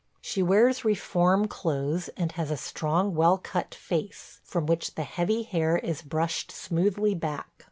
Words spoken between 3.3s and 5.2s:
cut face, from which the